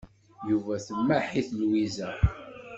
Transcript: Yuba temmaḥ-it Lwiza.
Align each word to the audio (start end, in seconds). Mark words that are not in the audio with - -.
Yuba 0.49 0.73
temmaḥ-it 0.85 1.49
Lwiza. 1.61 2.09